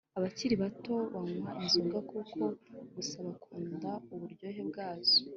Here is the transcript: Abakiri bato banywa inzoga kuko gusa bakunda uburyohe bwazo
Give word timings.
Abakiri 0.17 0.55
bato 0.63 0.93
banywa 1.13 1.51
inzoga 1.63 1.97
kuko 2.11 2.41
gusa 2.95 3.17
bakunda 3.27 3.89
uburyohe 4.13 4.61
bwazo 4.69 5.17